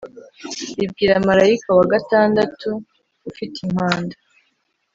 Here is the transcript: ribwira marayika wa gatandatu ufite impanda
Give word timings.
ribwira 0.77 1.13
marayika 1.27 1.69
wa 1.77 1.85
gatandatu 1.93 2.69
ufite 3.29 3.55
impanda 3.67 4.15